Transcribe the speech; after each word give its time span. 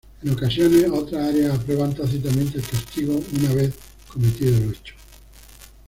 En 0.23 0.31
ocasiones, 0.33 0.87
otras 0.89 1.27
áreas 1.27 1.59
aprueban 1.59 1.93
tácitamente 1.93 2.57
el 2.57 2.67
castigo, 2.67 3.21
una 3.39 3.53
vez 3.53 3.75
cometido 4.11 4.57
el 4.57 4.71
hecho. 4.71 4.95